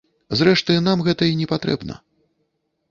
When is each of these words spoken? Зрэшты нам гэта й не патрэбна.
Зрэшты 0.39 0.77
нам 0.87 1.03
гэта 1.09 1.23
й 1.29 1.39
не 1.43 1.47
патрэбна. 1.53 2.01